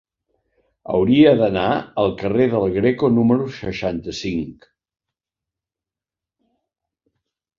[0.93, 1.65] Hauria d'anar
[2.03, 4.67] al carrer del Greco número seixanta-cinc.